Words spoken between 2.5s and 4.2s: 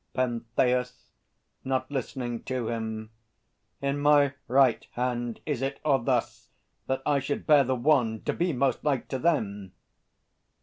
him). In